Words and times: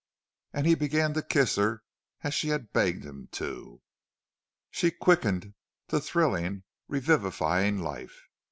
And 0.51 0.65
he 0.65 0.73
began 0.73 1.13
to 1.13 1.21
kiss 1.21 1.57
her 1.57 1.83
as 2.23 2.33
she 2.33 2.47
had 2.47 2.73
begged 2.73 3.03
him 3.05 3.29
to. 3.33 3.83
She 4.71 4.89
quickened 4.89 5.53
to 5.89 5.99
thrilling, 5.99 6.63
revivifying 6.87 7.77
life. 7.77 8.23